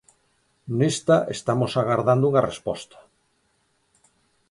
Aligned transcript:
Nesta 0.79 1.17
estamos 1.35 1.71
agardando 1.81 2.27
unha 2.29 2.45
resposta. 2.49 2.97